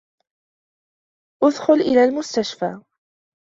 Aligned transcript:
أُدخل 1.43 1.73
إلى 1.81 2.03
المستشفى. 2.03 2.81